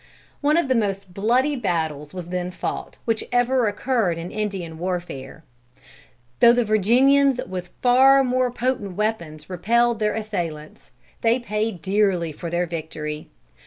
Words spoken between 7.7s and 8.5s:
far more